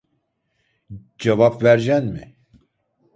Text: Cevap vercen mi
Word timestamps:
Cevap 1.25 1.59
vercen 1.65 2.05
mi 2.15 2.25